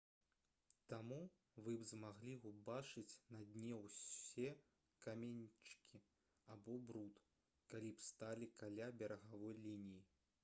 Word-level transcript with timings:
таму 0.91 1.17
вы 1.65 1.73
б 1.81 1.85
змаглі 1.89 2.31
ўбачыць 2.51 3.19
на 3.35 3.41
дне 3.57 3.73
ўсе 3.81 4.47
каменьчыкі 5.05 6.01
або 6.55 6.77
бруд 6.93 7.19
калі 7.75 7.91
б 7.99 8.07
сталі 8.07 8.49
каля 8.63 8.89
берагавой 9.03 9.55
лініі 9.67 10.01